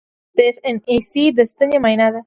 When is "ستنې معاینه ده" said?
1.51-2.19